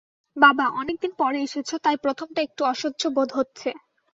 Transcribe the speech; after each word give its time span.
বাবা, 0.37 0.65
অনেক 0.81 0.95
দিন 1.01 1.11
পরে 1.19 1.39
এসেছ, 1.41 1.69
তাই 1.83 1.97
প্রথমটা 2.03 2.39
একটু 2.43 2.61
অসহ্য 2.65 3.01
বোধ 3.15 3.29
হচ্ছে। 3.35 3.69